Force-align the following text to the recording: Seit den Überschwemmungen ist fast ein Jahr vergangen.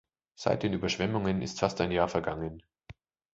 Seit 0.33 0.63
den 0.63 0.73
Überschwemmungen 0.73 1.43
ist 1.43 1.59
fast 1.59 1.79
ein 1.79 1.91
Jahr 1.91 2.07
vergangen. 2.07 2.63